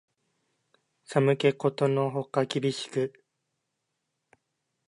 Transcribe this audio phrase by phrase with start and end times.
[1.03, 3.23] 寒気ことのほか厳しく